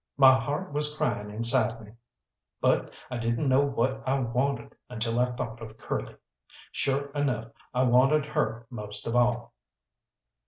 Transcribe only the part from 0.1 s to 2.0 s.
My heart was crying inside me,